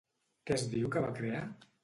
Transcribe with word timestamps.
Què 0.49 0.55
es 0.55 0.63
diu 0.71 0.89
que 0.97 1.05
va 1.05 1.13
crear? 1.21 1.45